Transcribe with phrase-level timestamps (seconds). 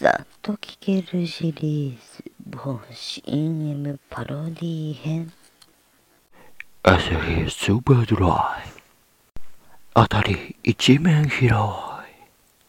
[0.00, 2.56] さっと聴けるシリーズ。
[2.56, 5.32] 本 CM パロディ編。
[6.84, 8.70] 朝日スーパードライ
[9.94, 11.87] あたり一面広